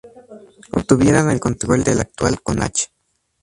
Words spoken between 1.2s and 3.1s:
el control del actual Connacht.